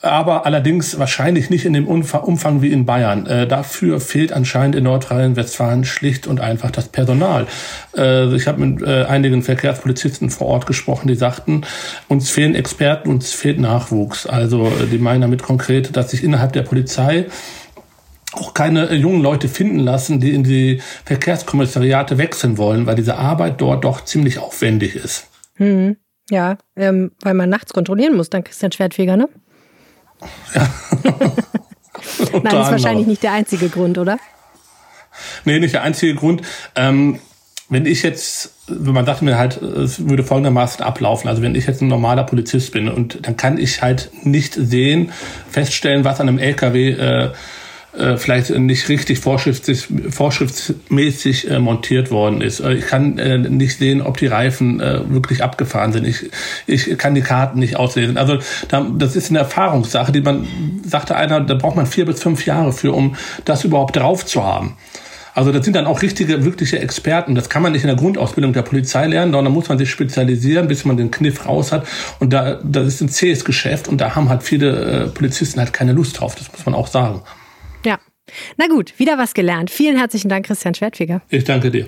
aber 0.00 0.46
allerdings 0.46 0.98
wahrscheinlich 0.98 1.50
nicht 1.50 1.64
in 1.64 1.72
dem 1.72 1.88
Umfang 1.88 2.62
wie 2.62 2.70
in 2.70 2.86
Bayern. 2.86 3.26
Äh, 3.26 3.48
dafür 3.48 4.00
fehlt 4.00 4.32
anscheinend 4.32 4.76
in 4.76 4.84
Nordrhein-Westfalen 4.84 5.84
schlicht 5.84 6.26
und 6.26 6.40
einfach 6.40 6.70
das 6.70 6.88
Personal. 6.88 7.46
Äh, 7.96 8.34
ich 8.34 8.46
habe 8.46 8.64
mit 8.64 8.82
äh, 8.82 9.04
einigen 9.04 9.42
Verkehrspolizisten 9.42 10.30
vor 10.30 10.46
Ort 10.46 10.66
gesprochen, 10.66 11.08
die 11.08 11.16
sagten, 11.16 11.62
uns 12.06 12.30
fehlen 12.30 12.54
Experten, 12.54 13.08
uns 13.10 13.32
fehlt 13.32 13.58
Nachwuchs. 13.58 14.26
Also 14.26 14.66
äh, 14.66 14.86
die 14.90 14.98
meinen 14.98 15.22
damit 15.22 15.42
konkret, 15.42 15.96
dass 15.96 16.10
sich 16.12 16.22
innerhalb 16.22 16.52
der 16.52 16.62
Polizei 16.62 17.26
auch 18.32 18.54
keine 18.54 18.94
jungen 18.94 19.22
Leute 19.22 19.48
finden 19.48 19.80
lassen, 19.80 20.20
die 20.20 20.32
in 20.32 20.44
die 20.44 20.80
Verkehrskommissariate 21.06 22.18
wechseln 22.18 22.56
wollen, 22.56 22.86
weil 22.86 22.94
diese 22.94 23.16
Arbeit 23.16 23.60
dort 23.60 23.84
doch 23.84 24.04
ziemlich 24.04 24.38
aufwendig 24.38 24.94
ist. 24.94 25.28
Hm. 25.54 25.96
Ja, 26.30 26.58
ähm, 26.76 27.12
weil 27.22 27.34
man 27.34 27.48
nachts 27.48 27.72
kontrollieren 27.72 28.14
muss, 28.14 28.28
dann 28.28 28.44
Christian 28.44 28.70
Schwertfeger, 28.70 29.16
ne? 29.16 29.28
Ja. 30.54 30.68
Nein, 32.32 32.42
das 32.42 32.66
ist 32.66 32.72
wahrscheinlich 32.72 33.06
nicht 33.06 33.22
der 33.22 33.32
einzige 33.32 33.68
Grund, 33.68 33.98
oder? 33.98 34.18
Nee, 35.44 35.58
nicht 35.58 35.74
der 35.74 35.82
einzige 35.82 36.14
Grund. 36.14 36.42
Ähm, 36.74 37.20
wenn 37.70 37.84
ich 37.84 38.02
jetzt, 38.02 38.54
man 38.68 39.04
dachte 39.04 39.24
mir 39.24 39.36
halt, 39.36 39.60
es 39.60 40.08
würde 40.08 40.24
folgendermaßen 40.24 40.82
ablaufen. 40.82 41.28
Also 41.28 41.42
wenn 41.42 41.54
ich 41.54 41.66
jetzt 41.66 41.82
ein 41.82 41.88
normaler 41.88 42.24
Polizist 42.24 42.72
bin 42.72 42.88
und 42.88 43.26
dann 43.26 43.36
kann 43.36 43.58
ich 43.58 43.82
halt 43.82 44.10
nicht 44.22 44.54
sehen, 44.54 45.12
feststellen, 45.50 46.04
was 46.04 46.20
an 46.20 46.28
einem 46.28 46.38
LKW 46.38 46.90
äh, 46.92 47.30
äh, 47.98 48.16
vielleicht 48.16 48.50
nicht 48.50 48.88
richtig 48.88 49.20
vorschriftsmäßig 49.20 51.50
äh, 51.50 51.58
montiert 51.58 52.10
worden 52.10 52.40
ist. 52.40 52.60
Äh, 52.60 52.74
ich 52.74 52.86
kann 52.86 53.18
äh, 53.18 53.38
nicht 53.38 53.78
sehen, 53.78 54.02
ob 54.02 54.16
die 54.16 54.26
Reifen 54.26 54.80
äh, 54.80 55.00
wirklich 55.10 55.42
abgefahren 55.42 55.92
sind. 55.92 56.06
Ich, 56.06 56.30
ich 56.66 56.96
kann 56.96 57.14
die 57.14 57.22
Karten 57.22 57.58
nicht 57.58 57.76
auslesen. 57.76 58.16
Also 58.16 58.38
da, 58.68 58.86
das 58.96 59.16
ist 59.16 59.30
eine 59.30 59.40
Erfahrungssache, 59.40 60.12
die 60.12 60.20
man, 60.20 60.46
sagte 60.84 61.16
einer, 61.16 61.40
da 61.40 61.54
braucht 61.54 61.76
man 61.76 61.86
vier 61.86 62.06
bis 62.06 62.22
fünf 62.22 62.46
Jahre 62.46 62.72
für, 62.72 62.92
um 62.92 63.16
das 63.44 63.64
überhaupt 63.64 63.96
drauf 63.96 64.24
zu 64.24 64.44
haben. 64.44 64.76
Also 65.38 65.52
das 65.52 65.64
sind 65.64 65.76
dann 65.76 65.86
auch 65.86 66.02
richtige, 66.02 66.44
wirkliche 66.44 66.80
Experten. 66.80 67.36
Das 67.36 67.48
kann 67.48 67.62
man 67.62 67.70
nicht 67.70 67.82
in 67.82 67.86
der 67.86 67.96
Grundausbildung 67.96 68.52
der 68.52 68.62
Polizei 68.62 69.06
lernen, 69.06 69.30
sondern 69.30 69.52
da 69.52 69.56
muss 69.56 69.68
man 69.68 69.78
sich 69.78 69.88
spezialisieren, 69.88 70.66
bis 70.66 70.84
man 70.84 70.96
den 70.96 71.12
Kniff 71.12 71.46
raus 71.46 71.70
hat. 71.70 71.86
Und 72.18 72.32
da, 72.32 72.58
das 72.64 72.88
ist 72.88 73.00
ein 73.02 73.08
zähes 73.08 73.44
Geschäft 73.44 73.86
und 73.86 74.00
da 74.00 74.16
haben 74.16 74.28
halt 74.28 74.42
viele 74.42 75.04
äh, 75.04 75.06
Polizisten 75.06 75.60
halt 75.60 75.72
keine 75.72 75.92
Lust 75.92 76.18
drauf. 76.18 76.34
Das 76.34 76.50
muss 76.50 76.66
man 76.66 76.74
auch 76.74 76.88
sagen. 76.88 77.22
Na 78.56 78.66
gut, 78.66 78.94
wieder 78.98 79.18
was 79.18 79.34
gelernt. 79.34 79.70
Vielen 79.70 79.96
herzlichen 79.96 80.28
Dank, 80.28 80.46
Christian 80.46 80.74
Schwertfeger. 80.74 81.22
Ich 81.30 81.44
danke 81.44 81.70
dir. 81.70 81.86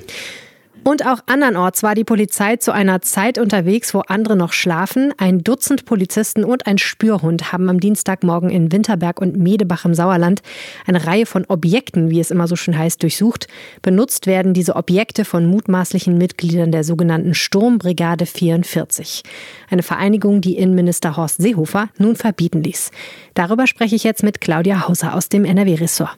Und 0.83 1.07
auch 1.07 1.21
andernorts 1.27 1.83
war 1.83 1.95
die 1.95 2.05
Polizei 2.05 2.57
zu 2.57 2.73
einer 2.73 3.03
Zeit 3.03 3.39
unterwegs, 3.39 3.93
wo 3.93 4.01
andere 4.01 4.35
noch 4.35 4.53
schlafen. 4.53 5.13
Ein 5.19 5.45
Dutzend 5.45 5.85
Polizisten 5.85 6.43
und 6.43 6.67
ein 6.67 6.79
Spürhund 6.79 7.53
haben 7.53 7.69
am 7.69 7.81
Dienstagmorgen 7.81 8.49
in 8.49 8.73
Winterberg 8.73 9.21
und 9.21 9.37
Medebach 9.37 9.85
im 9.85 9.95
Sauerland 9.95 10.41
eine 10.87 11.07
Reihe 11.07 11.27
von 11.27 11.45
Objekten, 11.47 12.09
wie 12.09 12.19
es 12.19 12.31
immer 12.31 12.49
so 12.49 12.57
schön 12.57 12.79
heißt, 12.79 13.03
durchsucht. 13.03 13.47
Benutzt 13.83 14.27
werden 14.27 14.55
diese 14.55 14.75
Objekte 14.75 15.27
von 15.27 15.47
mutmaßlichen 15.47 16.17
Mitgliedern 16.17 16.73
der 16.73 16.83
sogenannten 16.83 17.35
Sturmbrigade 17.35 18.25
44. 18.25 19.23
Eine 19.71 19.83
Vereinigung, 19.83 20.41
die 20.41 20.57
Innenminister 20.57 21.17
Horst 21.17 21.43
Seehofer 21.43 21.91
nun 21.99 22.17
verbieten 22.17 22.63
ließ. 22.63 22.91
Darüber 23.35 23.67
spreche 23.67 23.97
ich 23.97 24.05
jetzt 24.05 24.23
mit 24.23 24.41
Claudia 24.41 24.89
Hauser 24.89 25.15
aus 25.15 25.29
dem 25.29 25.45
NRW-Ressort. 25.45 26.17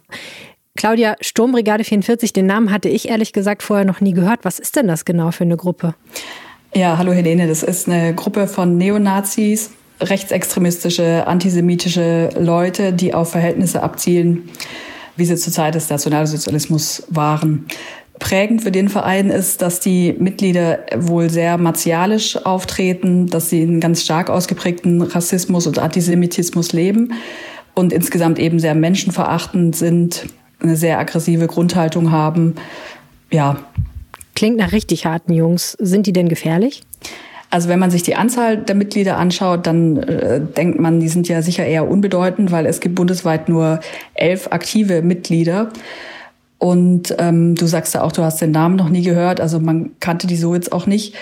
Claudia, 0.75 1.17
Sturmbrigade 1.21 1.85
44, 1.85 2.33
den 2.33 2.47
Namen 2.47 2.71
hatte 2.71 2.89
ich 2.89 3.09
ehrlich 3.09 3.33
gesagt 3.33 3.63
vorher 3.63 3.85
noch 3.85 4.01
nie 4.01 4.15
gehört. 4.15 4.41
Was 4.45 4.59
ist 4.59 4.75
denn 4.75 4.89
das 4.89 5.05
genau 5.05 5.31
für 5.31 5.45
eine 5.45 5.57
Gruppe? 5.57 5.95
Ja, 6.75 6.97
hallo 6.97 7.13
Helene, 7.13 7.47
das 7.47 7.63
ist 7.63 7.89
eine 7.89 8.15
Gruppe 8.15 8.47
von 8.47 8.79
Neonazis, 8.79 9.71
rechtsextremistische, 10.01 11.27
antisemitische 11.27 12.31
Leute, 12.39 12.93
die 12.95 13.13
auf 13.13 13.31
Verhältnisse 13.31 13.83
abzielen, 13.83 14.49
wie 15.17 15.27
sie 15.27 15.37
zur 15.37 15.53
Zeit 15.53 15.75
des 15.75 15.91
Nationalsozialismus 15.91 17.05
waren. 17.11 17.67
Prägend 18.19 18.63
für 18.63 18.73
den 18.73 18.89
Verein 18.89 19.29
ist, 19.29 19.61
dass 19.61 19.81
die 19.81 20.15
Mitglieder 20.19 20.81
wohl 20.97 21.29
sehr 21.29 21.59
martialisch 21.59 22.37
auftreten, 22.47 23.27
dass 23.27 23.51
sie 23.51 23.63
einen 23.63 23.81
ganz 23.81 24.03
stark 24.03 24.31
ausgeprägten 24.31 25.03
Rassismus 25.03 25.67
und 25.67 25.79
Antisemitismus 25.79 26.73
leben 26.73 27.13
und 27.75 27.93
insgesamt 27.93 28.39
eben 28.39 28.59
sehr 28.59 28.75
menschenverachtend 28.75 29.77
sind, 29.77 30.27
eine 30.63 30.77
sehr 30.77 30.99
aggressive 30.99 31.47
Grundhaltung 31.47 32.11
haben. 32.11 32.55
Ja. 33.31 33.59
Klingt 34.35 34.57
nach 34.57 34.73
richtig 34.73 35.07
harten 35.07 35.33
Jungs. 35.33 35.73
Sind 35.81 36.07
die 36.07 36.13
denn 36.13 36.29
gefährlich? 36.29 36.83
Also 37.51 37.69
wenn 37.69 37.79
man 37.79 37.91
sich 37.91 38.03
die 38.03 38.17
Anzahl 38.17 38.57
der 38.57 38.75
Mitglieder 38.75 39.19
anschaut, 39.19 39.67
dann 39.67 39.99
äh, 39.99 40.41
denkt 40.41 40.81
man, 40.81 41.01
die 41.01 41.09
sind 41.09 41.29
ja 41.29 41.43
sicher 41.43 41.67
eher 41.67 41.87
unbedeutend, 41.87 42.51
weil 42.51 42.65
es 42.65 42.81
gibt 42.81 42.95
bundesweit 42.95 43.51
nur 43.51 43.81
elf 44.15 44.49
aktive 44.51 45.03
Mitglieder. 45.03 45.69
Und 46.57 47.15
ähm, 47.19 47.55
du 47.55 47.67
sagst 47.67 47.93
ja 47.95 48.03
auch, 48.03 48.13
du 48.13 48.23
hast 48.23 48.41
den 48.41 48.53
Namen 48.53 48.77
noch 48.77 48.89
nie 48.89 49.03
gehört, 49.03 49.39
also 49.41 49.61
man 49.61 49.91
kannte 50.01 50.27
die 50.27 50.37
so 50.37 50.55
jetzt 50.55 50.73
auch 50.73 50.87
nicht. 50.87 51.15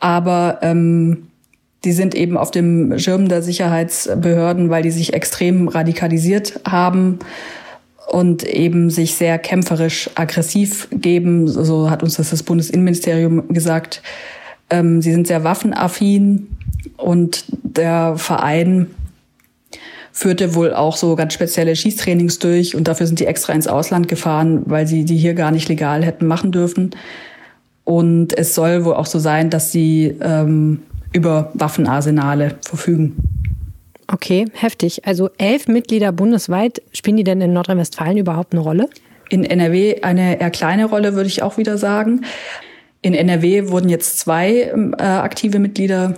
Aber 0.00 0.58
ähm, 0.62 1.28
die 1.84 1.92
sind 1.92 2.16
eben 2.16 2.36
auf 2.36 2.50
dem 2.50 2.98
Schirm 2.98 3.28
der 3.28 3.42
Sicherheitsbehörden, 3.42 4.70
weil 4.70 4.82
die 4.82 4.90
sich 4.90 5.12
extrem 5.12 5.68
radikalisiert 5.68 6.60
haben 6.66 7.20
und 8.06 8.44
eben 8.44 8.90
sich 8.90 9.14
sehr 9.14 9.38
kämpferisch 9.38 10.10
aggressiv 10.14 10.88
geben. 10.90 11.48
So 11.48 11.90
hat 11.90 12.02
uns 12.02 12.16
das 12.16 12.30
das 12.30 12.42
Bundesinnenministerium 12.42 13.48
gesagt. 13.48 14.02
Ähm, 14.70 15.02
sie 15.02 15.12
sind 15.12 15.26
sehr 15.26 15.44
waffenaffin 15.44 16.48
und 16.96 17.44
der 17.62 18.16
Verein 18.16 18.88
führte 20.12 20.54
wohl 20.54 20.72
auch 20.72 20.96
so 20.96 21.16
ganz 21.16 21.34
spezielle 21.34 21.74
Schießtrainings 21.74 22.38
durch 22.38 22.76
und 22.76 22.86
dafür 22.86 23.06
sind 23.06 23.18
die 23.18 23.26
extra 23.26 23.52
ins 23.52 23.66
Ausland 23.66 24.06
gefahren, 24.06 24.62
weil 24.66 24.86
sie 24.86 25.04
die 25.04 25.16
hier 25.16 25.34
gar 25.34 25.50
nicht 25.50 25.68
legal 25.68 26.04
hätten 26.04 26.26
machen 26.26 26.52
dürfen. 26.52 26.90
Und 27.82 28.36
es 28.38 28.54
soll 28.54 28.84
wohl 28.84 28.94
auch 28.94 29.06
so 29.06 29.18
sein, 29.18 29.50
dass 29.50 29.72
sie 29.72 30.14
ähm, 30.20 30.82
über 31.12 31.50
Waffenarsenale 31.54 32.54
verfügen. 32.62 33.16
Okay, 34.14 34.46
heftig. 34.52 35.08
Also 35.08 35.28
elf 35.38 35.66
Mitglieder 35.66 36.12
bundesweit. 36.12 36.80
Spielen 36.92 37.16
die 37.16 37.24
denn 37.24 37.40
in 37.40 37.52
Nordrhein-Westfalen 37.52 38.16
überhaupt 38.16 38.52
eine 38.52 38.62
Rolle? 38.62 38.88
In 39.28 39.44
NRW 39.44 40.02
eine 40.02 40.40
eher 40.40 40.50
kleine 40.50 40.84
Rolle, 40.84 41.16
würde 41.16 41.26
ich 41.26 41.42
auch 41.42 41.56
wieder 41.56 41.78
sagen. 41.78 42.20
In 43.02 43.12
NRW 43.12 43.70
wurden 43.70 43.88
jetzt 43.88 44.20
zwei 44.20 44.72
äh, 44.98 45.02
aktive 45.02 45.58
Mitglieder, 45.58 46.14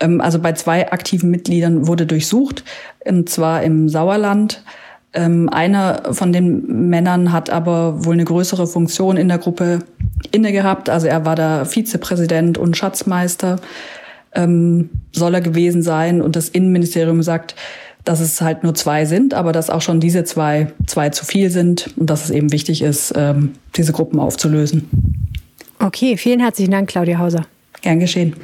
ähm, 0.00 0.20
also 0.20 0.40
bei 0.40 0.54
zwei 0.54 0.90
aktiven 0.90 1.30
Mitgliedern 1.30 1.86
wurde 1.86 2.04
durchsucht, 2.04 2.64
und 3.04 3.28
zwar 3.28 3.62
im 3.62 3.88
Sauerland. 3.88 4.64
Ähm, 5.12 5.48
einer 5.48 6.14
von 6.14 6.32
den 6.32 6.88
Männern 6.90 7.30
hat 7.30 7.48
aber 7.48 8.04
wohl 8.04 8.14
eine 8.14 8.24
größere 8.24 8.66
Funktion 8.66 9.16
in 9.16 9.28
der 9.28 9.38
Gruppe 9.38 9.84
inne 10.32 10.50
gehabt. 10.50 10.90
Also 10.90 11.06
er 11.06 11.24
war 11.24 11.36
da 11.36 11.64
Vizepräsident 11.64 12.58
und 12.58 12.76
Schatzmeister, 12.76 13.60
ähm, 14.36 14.90
soll 15.12 15.34
er 15.34 15.40
gewesen 15.40 15.82
sein. 15.82 16.22
Und 16.22 16.36
das 16.36 16.48
Innenministerium 16.48 17.22
sagt, 17.22 17.56
dass 18.04 18.20
es 18.20 18.40
halt 18.40 18.62
nur 18.62 18.74
zwei 18.74 19.04
sind, 19.04 19.34
aber 19.34 19.52
dass 19.52 19.68
auch 19.68 19.82
schon 19.82 19.98
diese 19.98 20.22
zwei 20.24 20.68
zwei 20.86 21.10
zu 21.10 21.24
viel 21.24 21.50
sind 21.50 21.90
und 21.96 22.08
dass 22.08 22.24
es 22.24 22.30
eben 22.30 22.52
wichtig 22.52 22.82
ist, 22.82 23.12
ähm, 23.16 23.54
diese 23.74 23.92
Gruppen 23.92 24.20
aufzulösen. 24.20 24.88
Okay, 25.80 26.16
vielen 26.16 26.40
herzlichen 26.40 26.70
Dank, 26.70 26.88
Claudia 26.88 27.18
Hauser. 27.18 27.46
Gern 27.82 27.98
geschehen. 27.98 28.36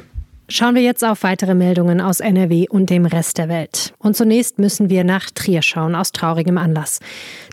Schauen 0.49 0.75
wir 0.75 0.81
jetzt 0.81 1.05
auf 1.05 1.23
weitere 1.23 1.55
Meldungen 1.55 2.01
aus 2.01 2.19
NRW 2.19 2.67
und 2.69 2.89
dem 2.89 3.05
Rest 3.05 3.37
der 3.37 3.47
Welt. 3.47 3.93
Und 3.97 4.17
zunächst 4.17 4.59
müssen 4.59 4.89
wir 4.89 5.05
nach 5.05 5.29
Trier 5.31 5.61
schauen, 5.61 5.95
aus 5.95 6.11
traurigem 6.11 6.57
Anlass. 6.57 6.99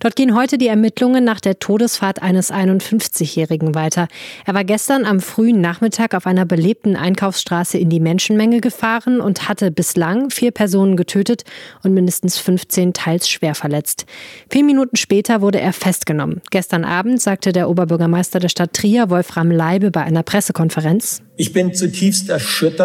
Dort 0.00 0.16
gehen 0.16 0.34
heute 0.34 0.58
die 0.58 0.66
Ermittlungen 0.66 1.22
nach 1.22 1.38
der 1.38 1.60
Todesfahrt 1.60 2.20
eines 2.20 2.52
51-Jährigen 2.52 3.76
weiter. 3.76 4.08
Er 4.44 4.54
war 4.54 4.64
gestern 4.64 5.04
am 5.04 5.20
frühen 5.20 5.60
Nachmittag 5.60 6.14
auf 6.14 6.26
einer 6.26 6.44
belebten 6.44 6.96
Einkaufsstraße 6.96 7.78
in 7.78 7.90
die 7.90 8.00
Menschenmenge 8.00 8.60
gefahren 8.60 9.20
und 9.20 9.48
hatte 9.48 9.70
bislang 9.70 10.30
vier 10.30 10.50
Personen 10.50 10.96
getötet 10.96 11.44
und 11.84 11.94
mindestens 11.94 12.38
15 12.38 12.92
teils 12.92 13.30
schwer 13.30 13.54
verletzt. 13.54 14.04
Vier 14.50 14.64
Minuten 14.64 14.96
später 14.96 15.42
wurde 15.42 15.60
er 15.60 15.72
festgenommen. 15.72 16.42
Gestern 16.50 16.84
Abend 16.84 17.22
sagte 17.22 17.52
der 17.52 17.70
Oberbürgermeister 17.70 18.40
der 18.40 18.48
Stadt 18.48 18.72
Trier, 18.72 19.10
Wolfram 19.10 19.52
Leibe, 19.52 19.92
bei 19.92 20.02
einer 20.02 20.24
Pressekonferenz, 20.24 21.22
ich 21.40 21.54
bin 21.54 21.72
zutiefst 21.72 22.28
erschüttert. 22.28 22.79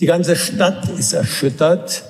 Die 0.00 0.06
ganze 0.06 0.36
Stadt 0.36 0.88
ist 0.90 1.12
erschüttert. 1.12 2.04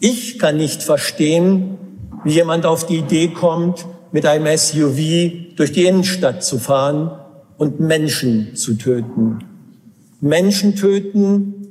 Ich 0.00 0.38
kann 0.38 0.56
nicht 0.56 0.82
verstehen, 0.82 1.76
wie 2.24 2.32
jemand 2.32 2.66
auf 2.66 2.86
die 2.86 2.96
Idee 2.96 3.28
kommt, 3.28 3.86
mit 4.12 4.26
einem 4.26 4.46
SUV 4.56 5.56
durch 5.56 5.72
die 5.72 5.84
Innenstadt 5.84 6.42
zu 6.42 6.58
fahren 6.58 7.10
und 7.58 7.80
Menschen 7.80 8.56
zu 8.56 8.74
töten. 8.74 9.38
Menschen 10.20 10.76
töten, 10.76 11.68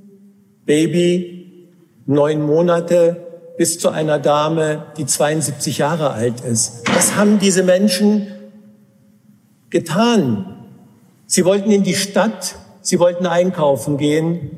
Baby, 0.65 1.67
neun 2.05 2.41
Monate, 2.41 3.25
bis 3.57 3.79
zu 3.79 3.89
einer 3.89 4.19
Dame, 4.19 4.85
die 4.97 5.05
72 5.05 5.79
Jahre 5.79 6.11
alt 6.11 6.41
ist. 6.41 6.87
Was 6.93 7.15
haben 7.15 7.39
diese 7.39 7.63
Menschen 7.63 8.27
getan? 9.69 10.55
Sie 11.25 11.43
wollten 11.43 11.71
in 11.71 11.83
die 11.83 11.95
Stadt, 11.95 12.55
Sie 12.81 12.99
wollten 12.99 13.25
einkaufen 13.25 13.97
gehen 13.97 14.51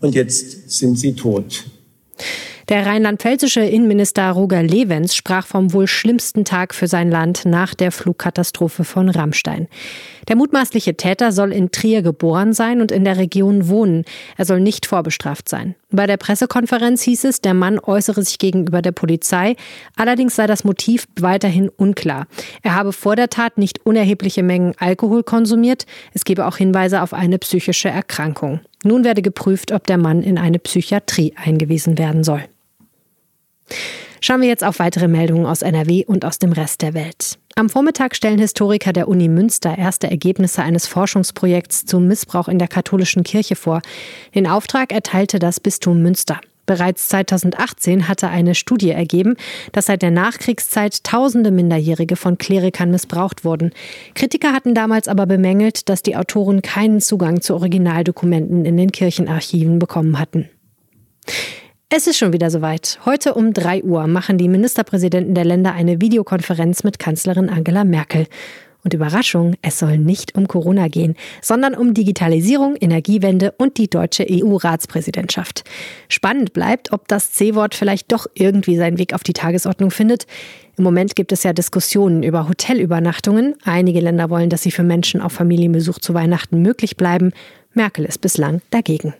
und 0.00 0.14
jetzt 0.14 0.70
sind 0.70 0.98
sie 0.98 1.14
tot. 1.14 1.64
Der 2.68 2.86
rheinland-pfälzische 2.86 3.60
Innenminister 3.60 4.30
Roger 4.30 4.62
Levens 4.62 5.14
sprach 5.14 5.46
vom 5.46 5.74
wohl 5.74 5.86
schlimmsten 5.86 6.46
Tag 6.46 6.74
für 6.74 6.86
sein 6.86 7.10
Land 7.10 7.44
nach 7.44 7.74
der 7.74 7.92
Flugkatastrophe 7.92 8.84
von 8.84 9.10
Rammstein. 9.10 9.68
Der 10.28 10.36
mutmaßliche 10.36 10.96
Täter 10.96 11.30
soll 11.32 11.52
in 11.52 11.72
Trier 11.72 12.00
geboren 12.00 12.54
sein 12.54 12.80
und 12.80 12.90
in 12.90 13.04
der 13.04 13.18
Region 13.18 13.68
wohnen. 13.68 14.04
Er 14.38 14.46
soll 14.46 14.60
nicht 14.60 14.86
vorbestraft 14.86 15.46
sein. 15.46 15.74
Bei 15.94 16.08
der 16.08 16.16
Pressekonferenz 16.16 17.02
hieß 17.02 17.22
es, 17.22 17.40
der 17.40 17.54
Mann 17.54 17.78
äußere 17.78 18.20
sich 18.24 18.40
gegenüber 18.40 18.82
der 18.82 18.90
Polizei. 18.90 19.54
Allerdings 19.94 20.34
sei 20.34 20.48
das 20.48 20.64
Motiv 20.64 21.06
weiterhin 21.20 21.68
unklar. 21.68 22.26
Er 22.62 22.74
habe 22.74 22.92
vor 22.92 23.14
der 23.14 23.30
Tat 23.30 23.58
nicht 23.58 23.86
unerhebliche 23.86 24.42
Mengen 24.42 24.74
Alkohol 24.78 25.22
konsumiert. 25.22 25.86
Es 26.12 26.24
gebe 26.24 26.46
auch 26.46 26.56
Hinweise 26.56 27.00
auf 27.00 27.14
eine 27.14 27.38
psychische 27.38 27.90
Erkrankung. 27.90 28.58
Nun 28.82 29.04
werde 29.04 29.22
geprüft, 29.22 29.70
ob 29.70 29.86
der 29.86 29.98
Mann 29.98 30.24
in 30.24 30.36
eine 30.36 30.58
Psychiatrie 30.58 31.32
eingewiesen 31.36 31.96
werden 31.96 32.24
soll. 32.24 32.42
Schauen 34.20 34.40
wir 34.40 34.48
jetzt 34.48 34.64
auf 34.64 34.80
weitere 34.80 35.06
Meldungen 35.06 35.46
aus 35.46 35.62
NRW 35.62 36.04
und 36.06 36.24
aus 36.24 36.40
dem 36.40 36.50
Rest 36.50 36.82
der 36.82 36.94
Welt. 36.94 37.38
Am 37.56 37.70
Vormittag 37.70 38.16
stellen 38.16 38.40
Historiker 38.40 38.92
der 38.92 39.06
Uni 39.06 39.28
Münster 39.28 39.78
erste 39.78 40.10
Ergebnisse 40.10 40.60
eines 40.64 40.88
Forschungsprojekts 40.88 41.86
zum 41.86 42.08
Missbrauch 42.08 42.48
in 42.48 42.58
der 42.58 42.66
katholischen 42.66 43.22
Kirche 43.22 43.54
vor. 43.54 43.80
Den 44.34 44.48
Auftrag 44.48 44.92
erteilte 44.92 45.38
das 45.38 45.60
Bistum 45.60 46.02
Münster. 46.02 46.40
Bereits 46.66 47.08
2018 47.10 48.08
hatte 48.08 48.26
eine 48.28 48.56
Studie 48.56 48.90
ergeben, 48.90 49.36
dass 49.70 49.86
seit 49.86 50.02
der 50.02 50.10
Nachkriegszeit 50.10 51.04
tausende 51.04 51.52
Minderjährige 51.52 52.16
von 52.16 52.38
Klerikern 52.38 52.90
missbraucht 52.90 53.44
wurden. 53.44 53.70
Kritiker 54.16 54.52
hatten 54.52 54.74
damals 54.74 55.06
aber 55.06 55.26
bemängelt, 55.26 55.88
dass 55.88 56.02
die 56.02 56.16
Autoren 56.16 56.60
keinen 56.60 57.00
Zugang 57.00 57.40
zu 57.40 57.54
Originaldokumenten 57.54 58.64
in 58.64 58.76
den 58.76 58.90
Kirchenarchiven 58.90 59.78
bekommen 59.78 60.18
hatten. 60.18 60.48
Es 61.96 62.08
ist 62.08 62.18
schon 62.18 62.32
wieder 62.32 62.50
soweit. 62.50 62.98
Heute 63.04 63.34
um 63.34 63.52
3 63.52 63.84
Uhr 63.84 64.08
machen 64.08 64.36
die 64.36 64.48
Ministerpräsidenten 64.48 65.36
der 65.36 65.44
Länder 65.44 65.74
eine 65.74 66.00
Videokonferenz 66.00 66.82
mit 66.82 66.98
Kanzlerin 66.98 67.48
Angela 67.48 67.84
Merkel. 67.84 68.26
Und 68.82 68.94
Überraschung, 68.94 69.54
es 69.62 69.78
soll 69.78 69.98
nicht 69.98 70.34
um 70.34 70.48
Corona 70.48 70.88
gehen, 70.88 71.14
sondern 71.40 71.76
um 71.76 71.94
Digitalisierung, 71.94 72.74
Energiewende 72.74 73.52
und 73.58 73.78
die 73.78 73.88
deutsche 73.88 74.26
EU-Ratspräsidentschaft. 74.28 75.62
Spannend 76.08 76.52
bleibt, 76.52 76.92
ob 76.92 77.06
das 77.06 77.30
C-Wort 77.30 77.76
vielleicht 77.76 78.10
doch 78.10 78.26
irgendwie 78.34 78.76
seinen 78.76 78.98
Weg 78.98 79.14
auf 79.14 79.22
die 79.22 79.32
Tagesordnung 79.32 79.92
findet. 79.92 80.26
Im 80.76 80.82
Moment 80.82 81.14
gibt 81.14 81.30
es 81.30 81.44
ja 81.44 81.52
Diskussionen 81.52 82.24
über 82.24 82.48
Hotelübernachtungen. 82.48 83.54
Einige 83.62 84.00
Länder 84.00 84.30
wollen, 84.30 84.50
dass 84.50 84.62
sie 84.62 84.72
für 84.72 84.82
Menschen 84.82 85.20
auf 85.20 85.30
Familienbesuch 85.30 86.00
zu 86.00 86.12
Weihnachten 86.12 86.60
möglich 86.60 86.96
bleiben. 86.96 87.30
Merkel 87.72 88.04
ist 88.04 88.20
bislang 88.20 88.62
dagegen. 88.70 89.14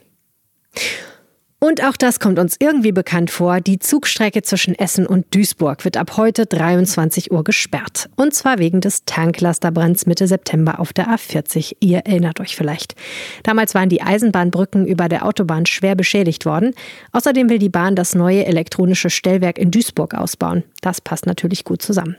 Und 1.67 1.83
auch 1.83 1.97
das 1.97 2.21
kommt 2.21 2.39
uns 2.39 2.57
irgendwie 2.61 2.93
bekannt 2.93 3.31
vor. 3.31 3.59
Die 3.63 3.79
Zugstrecke 3.79 4.43
zwischen 4.43 4.79
Essen 4.79 5.07
und 5.07 5.35
Duisburg 5.35 5.87
wird 5.87 5.97
ab 5.97 6.19
heute 6.19 6.45
23 6.45 7.33
Uhr 7.33 7.43
gesperrt. 7.43 8.11
Und 8.17 8.35
zwar 8.35 8.59
wegen 8.59 8.83
des 8.83 9.07
Tanklasterbrands 9.07 10.05
Mitte 10.05 10.27
September 10.27 10.79
auf 10.79 10.93
der 10.93 11.09
A40. 11.09 11.77
Ihr 11.81 12.01
erinnert 12.01 12.39
euch 12.41 12.55
vielleicht. 12.55 12.97
Damals 13.45 13.75
waren 13.75 13.89
die 13.89 14.03
Eisenbahnbrücken 14.03 14.87
über 14.87 15.09
der 15.09 15.25
Autobahn 15.25 15.65
schwer 15.65 15.95
beschädigt 15.95 16.45
worden. 16.45 16.75
Außerdem 17.13 17.49
will 17.49 17.59
die 17.59 17.71
Bahn 17.71 17.97
das 17.97 18.15
neue 18.15 18.45
elektronische 18.45 19.09
Stellwerk 19.09 19.57
in 19.57 19.71
Duisburg 19.71 20.13
ausbauen. 20.13 20.65
Das 20.83 21.01
passt 21.01 21.25
natürlich 21.25 21.65
gut 21.65 21.81
zusammen. 21.81 22.17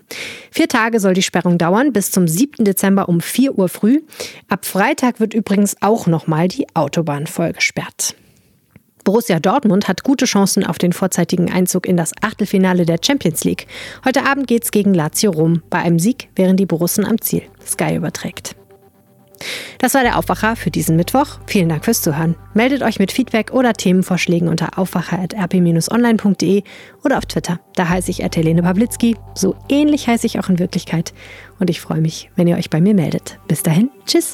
Vier 0.49 0.67
Tage 0.67 0.99
soll 0.99 1.13
die 1.13 1.21
Sperrung 1.21 1.59
dauern, 1.59 1.93
bis 1.93 2.09
zum 2.09 2.27
7. 2.27 2.65
Dezember 2.65 3.07
um 3.07 3.21
4 3.21 3.55
Uhr 3.59 3.69
früh. 3.69 4.01
Ab 4.49 4.65
Freitag 4.65 5.19
wird 5.19 5.35
übrigens 5.35 5.75
auch 5.81 6.07
nochmal 6.07 6.47
die 6.47 6.65
Autobahn 6.73 7.27
voll 7.27 7.53
gesperrt. 7.53 8.15
Borussia 9.05 9.39
Dortmund 9.39 9.87
hat 9.87 10.03
gute 10.03 10.25
Chancen 10.25 10.65
auf 10.65 10.77
den 10.77 10.91
vorzeitigen 10.91 11.51
Einzug 11.51 11.85
in 11.85 11.95
das 11.95 12.11
Achtelfinale 12.21 12.85
der 12.85 12.97
Champions 13.05 13.43
League. 13.43 13.67
Heute 14.03 14.25
Abend 14.25 14.47
geht's 14.47 14.71
gegen 14.71 14.93
Lazio 14.93 15.31
Rom. 15.31 15.61
Bei 15.69 15.79
einem 15.79 15.99
Sieg 15.99 16.29
wären 16.35 16.57
die 16.57 16.65
Borussen 16.65 17.05
am 17.05 17.21
Ziel. 17.21 17.43
Sky 17.65 17.95
überträgt. 17.95 18.55
Das 19.77 19.93
war 19.93 20.01
der 20.01 20.17
Aufwacher 20.17 20.55
für 20.55 20.71
diesen 20.71 20.95
Mittwoch. 20.95 21.39
Vielen 21.45 21.69
Dank 21.69 21.85
fürs 21.85 22.01
Zuhören. 22.01 22.35
Meldet 22.55 22.81
euch 22.81 22.97
mit 22.97 23.11
Feedback 23.11 23.51
oder 23.53 23.73
Themenvorschlägen 23.73 24.47
unter 24.47 24.79
aufwacher.rp-online.de 24.79 26.63
oder 27.03 27.17
auf 27.19 27.25
Twitter. 27.27 27.59
Da 27.75 27.89
heiße 27.89 28.09
ich 28.09 28.23
Helene 28.23 28.63
Pawlitzki. 28.63 29.17
So 29.35 29.55
ähnlich 29.69 30.07
heiße 30.07 30.25
ich 30.25 30.39
auch 30.39 30.49
in 30.49 30.57
Wirklichkeit. 30.57 31.13
Und 31.59 31.69
ich 31.69 31.79
freue 31.79 32.01
mich, 32.01 32.31
wenn 32.35 32.47
ihr 32.47 32.57
euch 32.57 32.71
bei 32.71 32.81
mir 32.81 32.95
meldet. 32.95 33.37
Bis 33.47 33.61
dahin, 33.61 33.91
tschüss. 34.07 34.33